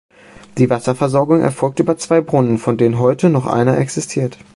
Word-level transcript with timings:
Die 0.57 0.71
Wasserversorgung 0.71 1.41
erfolgte 1.41 1.83
über 1.83 1.95
zwei 1.95 2.21
Brunnen, 2.21 2.57
von 2.57 2.75
denen 2.75 2.97
heute 2.97 3.29
noch 3.29 3.45
einer 3.45 3.77
existiert. 3.77 4.35